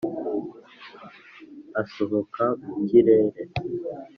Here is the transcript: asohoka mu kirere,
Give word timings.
asohoka 1.81 2.43
mu 2.63 2.75
kirere, 2.87 3.39